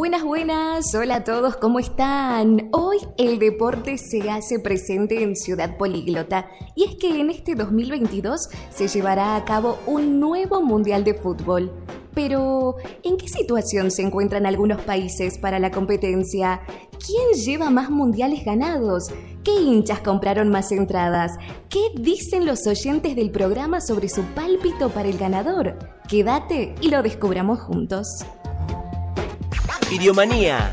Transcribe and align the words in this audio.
Buenas, 0.00 0.24
buenas, 0.24 0.94
hola 0.94 1.16
a 1.16 1.24
todos, 1.24 1.56
¿cómo 1.56 1.78
están? 1.78 2.70
Hoy 2.72 2.96
el 3.18 3.38
deporte 3.38 3.98
se 3.98 4.30
hace 4.30 4.58
presente 4.58 5.22
en 5.22 5.36
Ciudad 5.36 5.76
Políglota 5.76 6.48
y 6.74 6.84
es 6.84 6.96
que 6.96 7.20
en 7.20 7.28
este 7.28 7.54
2022 7.54 8.48
se 8.70 8.88
llevará 8.88 9.36
a 9.36 9.44
cabo 9.44 9.78
un 9.86 10.18
nuevo 10.18 10.62
Mundial 10.62 11.04
de 11.04 11.12
Fútbol. 11.12 11.70
Pero, 12.14 12.76
¿en 13.02 13.18
qué 13.18 13.28
situación 13.28 13.90
se 13.90 14.00
encuentran 14.00 14.46
algunos 14.46 14.80
países 14.80 15.36
para 15.36 15.58
la 15.58 15.70
competencia? 15.70 16.62
¿Quién 17.04 17.38
lleva 17.44 17.68
más 17.68 17.90
mundiales 17.90 18.42
ganados? 18.42 19.10
¿Qué 19.44 19.52
hinchas 19.52 20.00
compraron 20.00 20.48
más 20.48 20.72
entradas? 20.72 21.32
¿Qué 21.68 21.90
dicen 21.94 22.46
los 22.46 22.66
oyentes 22.66 23.14
del 23.16 23.30
programa 23.30 23.82
sobre 23.82 24.08
su 24.08 24.22
pálpito 24.34 24.88
para 24.88 25.10
el 25.10 25.18
ganador? 25.18 25.78
Quédate 26.08 26.74
y 26.80 26.88
lo 26.88 27.02
descubramos 27.02 27.60
juntos. 27.60 28.24
Idiomanía. 29.90 30.72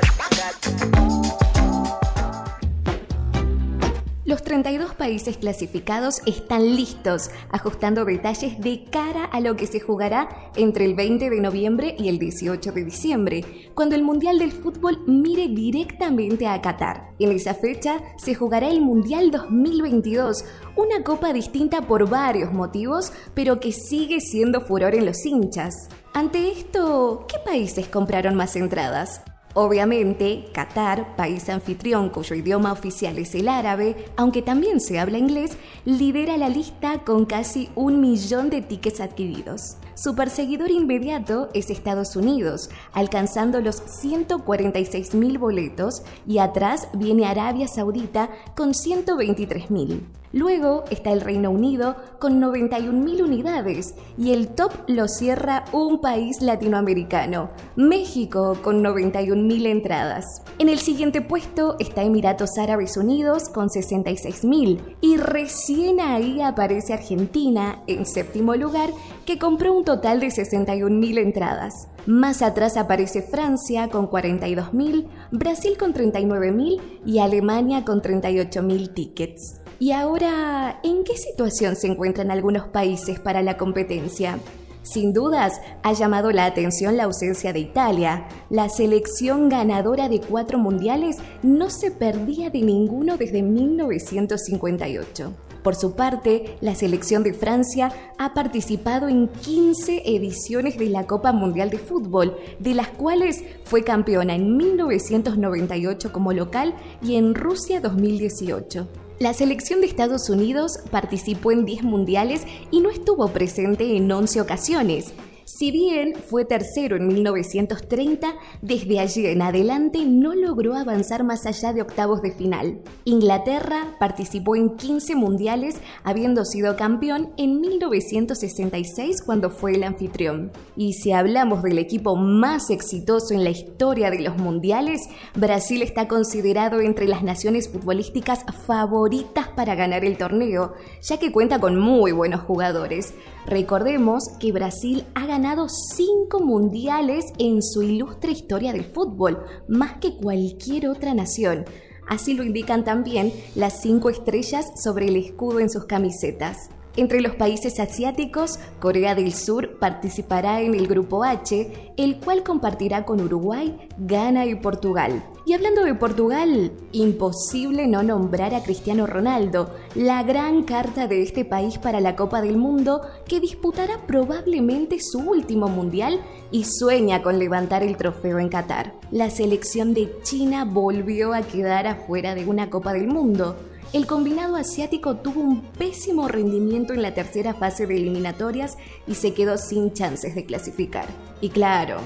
Los 4.28 4.44
32 4.44 4.94
países 4.94 5.38
clasificados 5.38 6.20
están 6.26 6.76
listos, 6.76 7.30
ajustando 7.50 8.04
detalles 8.04 8.60
de 8.60 8.84
cara 8.84 9.24
a 9.24 9.40
lo 9.40 9.56
que 9.56 9.68
se 9.68 9.80
jugará 9.80 10.52
entre 10.58 10.84
el 10.84 10.96
20 10.96 11.30
de 11.30 11.40
noviembre 11.40 11.96
y 11.98 12.10
el 12.10 12.20
18 12.20 12.74
de 12.74 12.84
diciembre, 12.84 13.72
cuando 13.74 13.96
el 13.96 14.04
Mundial 14.04 14.38
del 14.38 14.52
Fútbol 14.52 15.00
mire 15.08 15.48
directamente 15.48 16.46
a 16.46 16.62
Qatar. 16.62 17.12
En 17.20 17.32
esa 17.32 17.54
fecha 17.54 18.02
se 18.18 18.36
jugará 18.36 18.68
el 18.68 18.82
Mundial 18.82 19.32
2022, 19.32 20.44
una 20.76 21.06
copa 21.06 21.32
distinta 21.32 21.84
por 21.84 22.10
varios 22.10 22.52
motivos, 22.52 23.14
pero 23.34 23.62
que 23.62 23.72
sigue 23.72 24.20
siendo 24.20 24.60
furor 24.60 24.94
en 24.94 25.06
los 25.06 25.26
hinchas. 25.26 25.88
Ante 26.14 26.52
esto, 26.52 27.28
¿qué 27.30 27.38
países 27.46 27.88
compraron 27.88 28.36
más 28.36 28.58
entradas? 28.58 29.22
Obviamente, 29.60 30.46
Qatar, 30.54 31.16
país 31.16 31.50
anfitrión 31.50 32.10
cuyo 32.10 32.36
idioma 32.36 32.72
oficial 32.72 33.18
es 33.18 33.34
el 33.34 33.48
árabe, 33.48 34.06
aunque 34.16 34.44
también 34.44 34.80
se 34.80 35.00
habla 35.00 35.18
inglés, 35.18 35.58
lidera 35.84 36.38
la 36.38 36.48
lista 36.48 37.00
con 37.04 37.26
casi 37.26 37.68
un 37.74 38.00
millón 38.00 38.52
de 38.52 38.62
tickets 38.62 39.02
adquiridos. 39.02 39.78
Su 39.96 40.14
perseguidor 40.14 40.70
inmediato 40.70 41.50
es 41.56 41.72
Estados 41.72 42.16
Unidos, 42.16 42.70
alcanzando 42.94 43.60
los 43.60 43.82
146.000 43.82 45.40
boletos, 45.40 46.04
y 46.28 46.38
atrás 46.38 46.88
viene 46.94 47.26
Arabia 47.26 47.68
Saudita 47.68 48.30
con 48.56 48.74
123.000. 48.74 50.02
Luego 50.38 50.84
está 50.92 51.12
el 51.14 51.22
Reino 51.22 51.50
Unido 51.50 51.96
con 52.20 52.40
91.000 52.40 53.24
unidades 53.24 53.96
y 54.20 54.34
el 54.34 54.50
top 54.50 54.72
lo 54.86 55.08
cierra 55.08 55.66
un 55.72 56.00
país 56.00 56.44
latinoamericano, 56.44 57.50
México 57.76 58.56
con 58.62 58.84
91.000 58.84 59.66
entradas. 59.66 60.44
En 60.60 60.70
el 60.70 60.78
siguiente 60.78 61.22
puesto 61.22 61.76
está 61.80 62.04
Emiratos 62.04 62.60
Árabes 62.60 62.98
Unidos 62.98 63.50
con 63.50 63.70
66.000 63.70 64.98
y 65.02 65.18
recién 65.18 66.00
ahí 66.00 66.40
aparece 66.40 66.94
Argentina 66.94 67.82
en 67.88 68.06
séptimo 68.06 68.54
lugar 68.54 68.92
que 69.26 69.40
compró 69.40 69.74
un 69.74 69.86
total 69.86 70.20
de 70.20 70.28
61.000 70.28 71.18
entradas. 71.18 71.88
Más 72.06 72.44
atrás 72.44 72.78
aparece 72.78 73.24
Francia 73.24 73.90
con 73.90 74.08
42.000, 74.08 75.08
Brasil 75.32 75.78
con 75.80 75.96
39.000 75.96 76.80
y 77.08 77.18
Alemania 77.18 77.84
con 77.84 78.04
38.000 78.04 78.94
tickets. 78.94 79.62
Y 79.80 79.92
ahora, 79.92 80.80
¿en 80.84 81.04
qué 81.04 81.16
situación 81.18 81.76
se 81.76 81.86
encuentran 81.86 82.32
algunos 82.32 82.68
países 82.68 83.20
para 83.20 83.44
la 83.44 83.58
competencia? 83.58 84.40
Sin 84.82 85.14
dudas, 85.14 85.62
ha 85.84 85.94
llamado 85.94 86.32
la 86.32 86.46
atención 86.46 86.98
la 86.98 87.04
ausencia 87.04 87.54
de 87.54 87.60
Italia. 87.60 88.26
La 88.50 88.70
selección 88.70 89.50
ganadora 89.50 90.10
de 90.10 90.20
cuatro 90.20 90.58
mundiales 90.58 91.18
no 91.44 91.70
se 91.70 91.92
perdía 91.92 92.50
de 92.50 92.62
ninguno 92.62 93.18
desde 93.18 93.44
1958. 93.44 95.34
Por 95.62 95.76
su 95.76 95.94
parte, 95.94 96.56
la 96.62 96.74
selección 96.74 97.22
de 97.22 97.34
Francia 97.34 97.92
ha 98.18 98.34
participado 98.34 99.10
en 99.10 99.28
15 99.28 100.04
ediciones 100.06 100.80
de 100.80 100.90
la 100.90 101.06
Copa 101.06 101.34
Mundial 101.34 101.70
de 101.70 101.78
Fútbol, 101.78 102.36
de 102.58 102.74
las 102.74 102.88
cuales 102.88 103.44
fue 103.66 103.84
campeona 103.84 104.34
en 104.34 104.58
1998 104.58 106.12
como 106.12 106.34
local 106.34 106.74
y 107.04 107.16
en 107.16 107.36
Rusia 107.36 107.80
2018. 107.80 108.88
La 109.20 109.34
selección 109.34 109.82
de 109.82 109.88
Estados 109.88 110.30
Unidos 110.30 110.80
participó 110.92 111.52
en 111.52 111.66
10 111.66 111.82
mundiales 111.82 112.44
y 112.70 112.82
no 112.82 112.92
estuvo 112.92 113.28
presente 113.30 113.98
en 113.98 114.12
11 114.12 114.42
ocasiones. 114.42 115.12
Si 115.50 115.72
bien 115.72 116.14
fue 116.14 116.44
tercero 116.44 116.98
en 116.98 117.08
1930, 117.08 118.36
desde 118.62 119.00
allí 119.00 119.28
en 119.28 119.42
adelante 119.42 120.04
no 120.06 120.36
logró 120.36 120.76
avanzar 120.76 121.24
más 121.24 121.46
allá 121.46 121.72
de 121.72 121.82
octavos 121.82 122.22
de 122.22 122.34
final. 122.34 122.82
Inglaterra 123.06 123.96
participó 123.98 124.58
en 124.58 124.76
15 124.76 125.16
mundiales, 125.16 125.78
habiendo 126.04 126.44
sido 126.44 126.76
campeón 126.76 127.32
en 127.38 127.62
1966 127.62 129.22
cuando 129.26 129.50
fue 129.50 129.76
el 129.76 129.86
anfitrión. 129.86 130.52
Y 130.76 130.96
si 130.96 131.14
hablamos 131.14 131.64
del 131.64 131.78
equipo 131.78 132.18
más 132.18 132.70
exitoso 132.70 133.34
en 133.34 133.46
la 133.46 133.50
historia 133.52 134.12
de 134.12 134.20
los 134.20 134.36
mundiales, 134.36 135.00
Brasil 135.34 135.82
está 135.82 136.10
considerado 136.10 136.82
entre 136.82 137.08
las 137.08 137.24
naciones 137.24 137.70
futbolísticas 137.70 138.44
favoritas 138.66 139.48
para 139.56 139.76
ganar 139.76 140.04
el 140.04 140.18
torneo, 140.18 140.74
ya 141.02 141.18
que 141.18 141.32
cuenta 141.32 141.62
con 141.62 141.80
muy 141.80 142.12
buenos 142.12 142.42
jugadores. 142.42 143.14
Recordemos 143.48 144.26
que 144.42 144.52
Brasil 144.52 145.06
ha 145.16 145.26
ganado 145.26 145.68
cinco 145.70 146.42
mundiales 146.42 147.24
en 147.40 147.64
su 147.64 147.82
ilustre 147.82 148.34
historia 148.34 148.74
del 148.74 148.84
fútbol, 148.84 149.42
más 149.70 150.00
que 150.00 150.18
cualquier 150.18 150.90
otra 150.90 151.14
nación. 151.14 151.64
Así 152.10 152.34
lo 152.34 152.44
indican 152.44 152.84
también 152.84 153.32
las 153.56 153.82
cinco 153.82 154.10
estrellas 154.10 154.66
sobre 154.84 155.08
el 155.08 155.16
escudo 155.16 155.62
en 155.62 155.70
sus 155.70 155.86
camisetas. 155.86 156.70
Entre 156.98 157.22
los 157.22 157.36
países 157.36 157.80
asiáticos, 157.80 158.58
Corea 158.80 159.14
del 159.14 159.32
Sur 159.32 159.78
participará 159.78 160.62
en 160.62 160.74
el 160.74 160.88
Grupo 160.88 161.24
H, 161.24 161.94
el 161.96 162.18
cual 162.18 162.42
compartirá 162.42 163.06
con 163.06 163.22
Uruguay, 163.22 163.78
Ghana 164.00 164.48
y 164.48 164.56
Portugal. 164.56 165.24
Y 165.46 165.54
hablando 165.54 165.84
de 165.84 165.94
Portugal, 165.94 166.72
imposible 166.94 167.86
no 167.86 168.02
nombrar 168.02 168.56
a 168.56 168.64
Cristiano 168.64 169.06
Ronaldo, 169.06 169.76
la 169.94 170.24
gran 170.24 170.64
carta 170.64 171.06
de 171.06 171.22
este 171.22 171.46
país 171.46 171.78
para 171.78 172.00
la 172.00 172.16
Copa 172.16 172.42
del 172.42 172.58
Mundo, 172.58 173.02
que 173.28 173.40
disputará 173.40 174.00
probablemente 174.08 174.98
su 175.00 175.20
último 175.20 175.68
mundial 175.68 176.20
y 176.50 176.64
sueña 176.64 177.22
con 177.22 177.38
levantar 177.38 177.84
el 177.84 177.96
trofeo 177.96 178.40
en 178.40 178.50
Qatar. 178.50 178.96
La 179.12 179.30
selección 179.30 179.94
de 179.94 180.12
China 180.24 180.66
volvió 180.66 181.36
a 181.36 181.44
quedar 181.44 181.86
afuera 181.86 182.34
de 182.34 182.48
una 182.48 182.72
Copa 182.72 182.94
del 182.94 183.08
Mundo 183.08 183.56
el 183.94 184.06
combinado 184.06 184.56
asiático 184.56 185.18
tuvo 185.18 185.42
un 185.42 185.62
pésimo 185.62 186.28
rendimiento 186.28 186.94
en 186.94 187.02
la 187.02 187.14
tercera 187.14 187.54
fase 187.54 187.88
de 187.88 187.96
eliminatorias 187.96 188.78
y 189.08 189.16
se 189.16 189.34
quedó 189.34 189.58
sin 189.58 189.94
chances 189.94 190.36
de 190.36 190.46
clasificar. 190.46 191.06
Y 191.42 191.50
claro, 191.50 191.98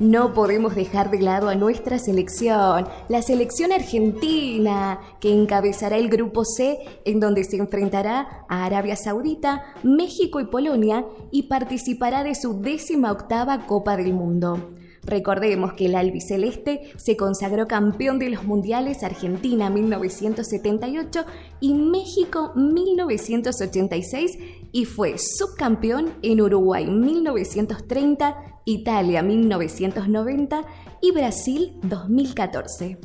no 0.00 0.32
podemos 0.32 0.74
dejar 0.74 1.10
de 1.10 1.20
lado 1.20 1.48
a 1.48 1.54
nuestra 1.54 1.98
selección, 1.98 2.86
la 3.08 3.22
selección 3.22 3.72
argentina, 3.72 5.00
que 5.20 5.32
encabezará 5.32 5.96
el 5.96 6.08
grupo 6.08 6.44
C, 6.44 6.78
en 7.04 7.18
donde 7.18 7.42
se 7.44 7.56
enfrentará 7.56 8.44
a 8.48 8.64
Arabia 8.64 8.94
Saudita, 8.94 9.74
México 9.82 10.40
y 10.40 10.46
Polonia, 10.46 11.04
y 11.30 11.44
participará 11.44 12.22
de 12.22 12.34
su 12.34 12.60
décima 12.60 13.10
octava 13.10 13.66
Copa 13.66 13.96
del 13.96 14.12
Mundo. 14.12 14.70
Recordemos 15.04 15.72
que 15.74 15.86
el 15.86 15.94
albiceleste 15.94 16.92
se 16.96 17.16
consagró 17.16 17.66
campeón 17.66 18.18
de 18.18 18.30
los 18.30 18.44
mundiales 18.44 19.02
Argentina 19.02 19.70
1978 19.70 21.24
y 21.60 21.74
México 21.74 22.52
1986 22.54 24.38
y 24.72 24.84
fue 24.84 25.16
subcampeón 25.18 26.12
en 26.22 26.40
Uruguay 26.40 26.86
1930, 26.86 28.36
Italia 28.64 29.22
1990 29.22 30.62
y 31.00 31.12
Brasil 31.12 31.72
2014. 31.82 32.98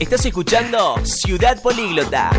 Estás 0.00 0.26
escuchando 0.26 0.96
Ciudad 1.04 1.62
Políglota 1.62 2.30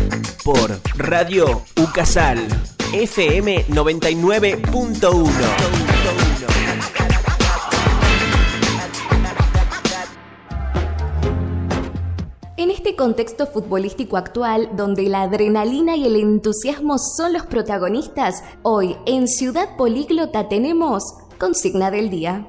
por 0.44 0.78
Radio 0.96 1.62
Ucasal 1.76 2.46
FM 2.92 3.66
99.1. 3.68 5.30
En 12.56 12.70
este 12.70 12.96
contexto 12.96 13.46
futbolístico 13.46 14.16
actual, 14.16 14.70
donde 14.76 15.02
la 15.04 15.22
adrenalina 15.22 15.96
y 15.96 16.06
el 16.06 16.16
entusiasmo 16.16 16.96
son 16.98 17.32
los 17.32 17.44
protagonistas, 17.46 18.42
hoy 18.62 18.96
en 19.06 19.28
Ciudad 19.28 19.76
Políglota 19.76 20.48
tenemos 20.48 21.02
consigna 21.38 21.90
del 21.90 22.08
día. 22.08 22.46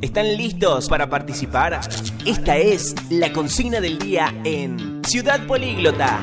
¿Están 0.00 0.36
listos 0.36 0.88
para 0.88 1.08
participar? 1.08 1.80
Esta 2.26 2.58
es 2.58 2.94
la 3.08 3.32
consigna 3.32 3.80
del 3.80 3.98
día 3.98 4.34
en 4.44 5.00
Ciudad 5.04 5.46
Políglota. 5.46 6.20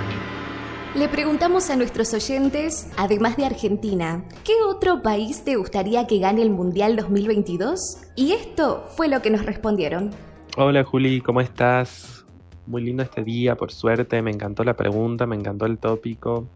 Le 0.95 1.07
preguntamos 1.07 1.69
a 1.69 1.75
nuestros 1.75 2.15
oyentes, 2.15 2.91
además 2.97 3.37
de 3.37 3.45
Argentina, 3.45 4.25
¿qué 4.43 4.53
otro 4.67 5.03
país 5.03 5.43
te 5.43 5.55
gustaría 5.55 6.07
que 6.07 6.17
gane 6.17 6.41
el 6.41 6.49
Mundial 6.49 6.95
2022? 6.95 8.07
Y 8.15 8.31
esto 8.31 8.85
fue 8.97 9.07
lo 9.07 9.21
que 9.21 9.29
nos 9.29 9.45
respondieron. 9.45 10.09
Hola 10.57 10.83
Juli, 10.83 11.21
¿cómo 11.21 11.41
estás? 11.41 12.25
Muy 12.65 12.81
lindo 12.81 13.03
este 13.03 13.23
día, 13.23 13.55
por 13.55 13.71
suerte, 13.71 14.19
me 14.23 14.31
encantó 14.31 14.63
la 14.63 14.75
pregunta, 14.75 15.27
me 15.27 15.35
encantó 15.35 15.67
el 15.67 15.77
tópico. 15.77 16.49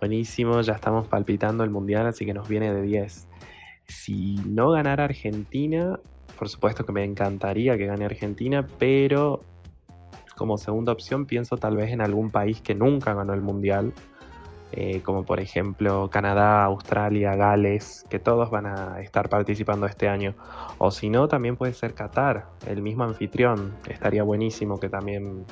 Buenísimo, 0.00 0.60
ya 0.60 0.72
estamos 0.72 1.06
palpitando 1.06 1.62
el 1.62 1.70
Mundial, 1.70 2.08
así 2.08 2.26
que 2.26 2.34
nos 2.34 2.48
viene 2.48 2.74
de 2.74 2.82
10. 2.82 3.28
Si 3.86 4.40
no 4.44 4.72
ganara 4.72 5.04
Argentina, 5.04 6.00
por 6.36 6.48
supuesto 6.48 6.84
que 6.84 6.90
me 6.90 7.04
encantaría 7.04 7.78
que 7.78 7.86
gane 7.86 8.06
Argentina, 8.06 8.66
pero 8.80 9.44
como 10.42 10.58
segunda 10.58 10.90
opción 10.90 11.24
pienso 11.24 11.56
tal 11.56 11.76
vez 11.76 11.92
en 11.92 12.00
algún 12.00 12.32
país 12.32 12.60
que 12.60 12.74
nunca 12.74 13.14
ganó 13.14 13.32
el 13.32 13.42
Mundial, 13.42 13.92
eh, 14.72 15.00
como 15.04 15.24
por 15.24 15.38
ejemplo 15.38 16.10
Canadá, 16.10 16.64
Australia, 16.64 17.36
Gales, 17.36 18.04
que 18.10 18.18
todos 18.18 18.50
van 18.50 18.66
a 18.66 19.00
estar 19.00 19.28
participando 19.28 19.86
este 19.86 20.08
año. 20.08 20.34
O 20.78 20.90
si 20.90 21.10
no, 21.10 21.28
también 21.28 21.56
puede 21.56 21.74
ser 21.74 21.94
Qatar, 21.94 22.48
el 22.66 22.82
mismo 22.82 23.04
anfitrión. 23.04 23.72
Estaría 23.88 24.24
buenísimo 24.24 24.80
que 24.80 24.88
también 24.88 25.46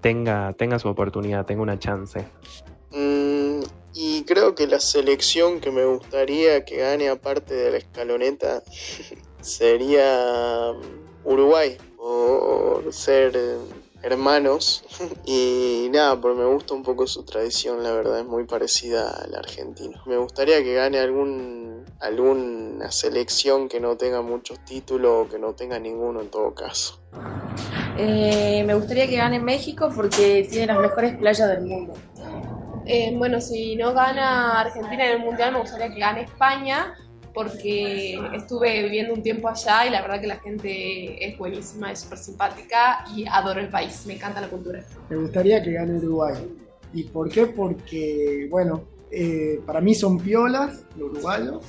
tenga, 0.00 0.54
tenga 0.54 0.78
su 0.78 0.88
oportunidad, 0.88 1.44
tenga 1.44 1.60
una 1.60 1.78
chance. 1.78 2.24
Mm, 2.92 3.60
y 3.92 4.24
creo 4.24 4.54
que 4.54 4.66
la 4.66 4.80
selección 4.80 5.60
que 5.60 5.70
me 5.70 5.84
gustaría 5.84 6.64
que 6.64 6.78
gane 6.78 7.10
aparte 7.10 7.52
de 7.52 7.72
la 7.72 7.76
escaloneta 7.76 8.62
sería 9.42 10.72
Uruguay, 11.24 11.76
por 11.98 12.90
ser 12.90 13.36
hermanos. 14.04 14.84
Y 15.26 15.88
nada, 15.90 16.20
porque 16.20 16.38
me 16.38 16.46
gusta 16.46 16.74
un 16.74 16.82
poco 16.82 17.06
su 17.06 17.24
tradición, 17.24 17.82
la 17.82 17.92
verdad, 17.92 18.20
es 18.20 18.26
muy 18.26 18.44
parecida 18.44 19.10
al 19.10 19.34
argentino. 19.34 20.02
Me 20.06 20.18
gustaría 20.18 20.62
que 20.62 20.74
gane 20.74 20.98
algún 20.98 21.84
alguna 22.00 22.90
selección 22.90 23.68
que 23.68 23.80
no 23.80 23.96
tenga 23.96 24.20
muchos 24.20 24.62
títulos 24.64 25.26
o 25.26 25.30
que 25.30 25.38
no 25.38 25.54
tenga 25.54 25.78
ninguno 25.78 26.20
en 26.20 26.28
todo 26.28 26.54
caso. 26.54 27.00
Eh, 27.96 28.62
me 28.66 28.74
gustaría 28.74 29.06
que 29.06 29.16
gane 29.16 29.40
México 29.40 29.90
porque 29.94 30.46
tiene 30.50 30.66
las 30.66 30.78
mejores 30.78 31.16
playas 31.16 31.48
del 31.48 31.62
mundo. 31.62 31.94
Eh, 32.86 33.14
bueno, 33.16 33.40
si 33.40 33.76
no 33.76 33.94
gana 33.94 34.60
Argentina 34.60 35.06
en 35.06 35.12
el 35.12 35.18
Mundial, 35.20 35.52
me 35.52 35.60
gustaría 35.60 35.88
que 35.88 35.98
gane 35.98 36.22
España 36.22 36.94
porque 37.34 38.18
estuve 38.32 38.84
viviendo 38.84 39.12
un 39.12 39.22
tiempo 39.22 39.48
allá 39.48 39.86
y 39.86 39.90
la 39.90 40.00
verdad 40.02 40.20
que 40.20 40.26
la 40.28 40.36
gente 40.36 41.26
es 41.26 41.36
buenísima, 41.36 41.90
es 41.90 42.00
súper 42.00 42.18
simpática 42.18 43.04
y 43.14 43.26
adoro 43.26 43.60
el 43.60 43.68
país, 43.68 44.04
me 44.06 44.14
encanta 44.14 44.40
la 44.40 44.48
cultura. 44.48 44.84
Me 45.10 45.16
gustaría 45.16 45.62
que 45.62 45.72
gane 45.72 45.98
Uruguay. 45.98 46.34
¿Y 46.92 47.04
por 47.04 47.28
qué? 47.28 47.46
Porque, 47.46 48.46
bueno, 48.48 48.84
eh, 49.10 49.60
para 49.66 49.80
mí 49.80 49.94
son 49.94 50.18
piolas 50.18 50.84
los 50.96 51.10
uruguayos, 51.10 51.64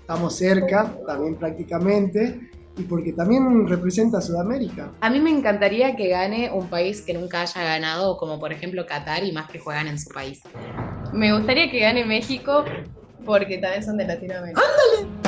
estamos 0.00 0.34
cerca 0.34 0.96
también 1.06 1.36
prácticamente, 1.36 2.50
y 2.78 2.82
porque 2.84 3.12
también 3.12 3.68
representa 3.68 4.16
a 4.16 4.20
Sudamérica. 4.22 4.92
A 5.02 5.10
mí 5.10 5.20
me 5.20 5.30
encantaría 5.30 5.94
que 5.94 6.08
gane 6.08 6.50
un 6.50 6.68
país 6.68 7.02
que 7.02 7.12
nunca 7.12 7.42
haya 7.42 7.62
ganado, 7.62 8.16
como 8.16 8.40
por 8.40 8.50
ejemplo 8.50 8.86
Qatar, 8.86 9.24
y 9.24 9.32
más 9.32 9.50
que 9.50 9.58
juegan 9.58 9.88
en 9.88 9.98
su 9.98 10.08
país. 10.08 10.40
Me 11.12 11.34
gustaría 11.36 11.70
que 11.70 11.80
gane 11.80 12.06
México 12.06 12.64
porque 13.24 13.58
también 13.58 13.84
son 13.84 13.96
de 13.96 14.06
Latinoamérica. 14.06 14.60
¡Ándale! 14.60 15.22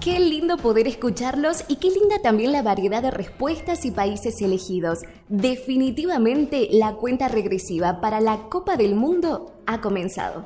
Qué 0.00 0.18
lindo 0.18 0.56
poder 0.56 0.88
escucharlos 0.88 1.64
y 1.68 1.76
qué 1.76 1.88
linda 1.88 2.16
también 2.20 2.50
la 2.50 2.62
variedad 2.62 3.02
de 3.02 3.12
respuestas 3.12 3.84
y 3.84 3.92
países 3.92 4.42
elegidos. 4.42 5.02
Definitivamente 5.28 6.68
la 6.72 6.94
cuenta 6.94 7.28
regresiva 7.28 8.00
para 8.00 8.20
la 8.20 8.48
Copa 8.48 8.76
del 8.76 8.96
Mundo 8.96 9.52
ha 9.64 9.80
comenzado. 9.80 10.44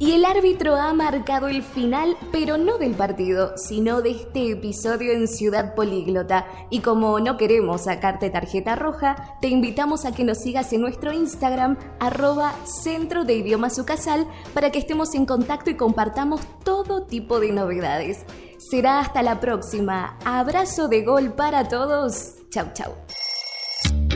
Y 0.00 0.12
el 0.12 0.24
árbitro 0.24 0.76
ha 0.76 0.92
marcado 0.92 1.48
el 1.48 1.64
final, 1.64 2.16
pero 2.30 2.56
no 2.56 2.78
del 2.78 2.94
partido, 2.94 3.54
sino 3.56 4.00
de 4.00 4.12
este 4.12 4.52
episodio 4.52 5.12
en 5.12 5.26
Ciudad 5.26 5.74
Políglota. 5.74 6.46
Y 6.70 6.80
como 6.80 7.18
no 7.18 7.36
queremos 7.36 7.84
sacarte 7.84 8.30
tarjeta 8.30 8.76
roja, 8.76 9.36
te 9.40 9.48
invitamos 9.48 10.04
a 10.04 10.12
que 10.12 10.22
nos 10.22 10.38
sigas 10.38 10.72
en 10.72 10.82
nuestro 10.82 11.12
Instagram, 11.12 11.78
arroba 11.98 12.54
Centro 12.64 13.24
de 13.24 13.34
Idiomas 13.34 13.76
Ucasal, 13.80 14.28
para 14.54 14.70
que 14.70 14.78
estemos 14.78 15.14
en 15.16 15.26
contacto 15.26 15.70
y 15.70 15.76
compartamos 15.76 16.42
todo 16.62 17.02
tipo 17.02 17.40
de 17.40 17.50
novedades. 17.50 18.24
Será 18.70 19.00
hasta 19.00 19.24
la 19.24 19.40
próxima. 19.40 20.16
Abrazo 20.24 20.86
de 20.86 21.02
gol 21.02 21.32
para 21.32 21.66
todos. 21.66 22.34
Chau, 22.50 22.66
chau. 22.72 22.94